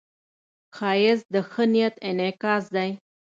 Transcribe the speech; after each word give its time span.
ښایست 0.75 1.25
د 1.33 1.35
ښه 1.49 1.63
نیت 1.73 1.95
انعکاس 2.09 2.63
دی 2.75 2.89